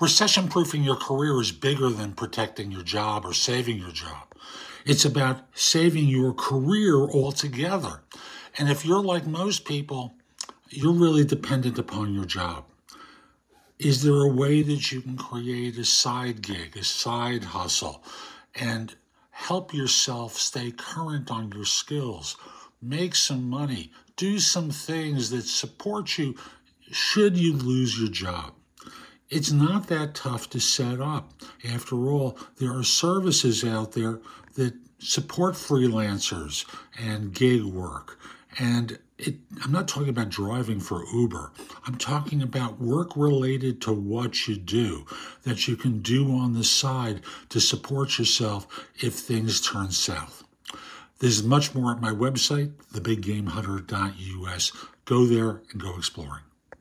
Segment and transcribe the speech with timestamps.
[0.00, 4.32] Recession proofing your career is bigger than protecting your job or saving your job.
[4.86, 8.00] It's about saving your career altogether.
[8.56, 10.14] And if you're like most people,
[10.70, 12.64] you're really dependent upon your job.
[13.78, 18.02] Is there a way that you can create a side gig, a side hustle,
[18.54, 18.94] and
[19.32, 22.38] help yourself stay current on your skills?
[22.80, 26.36] Make some money, do some things that support you
[26.90, 28.54] should you lose your job.
[29.30, 31.32] It's not that tough to set up.
[31.64, 34.20] After all, there are services out there
[34.54, 36.64] that support freelancers
[36.98, 38.18] and gig work.
[38.58, 41.52] And it, I'm not talking about driving for Uber.
[41.86, 45.06] I'm talking about work related to what you do
[45.44, 47.20] that you can do on the side
[47.50, 50.42] to support yourself if things turn south.
[51.20, 54.72] There's much more at my website, thebiggamehunter.us.
[55.04, 56.42] Go there and go exploring.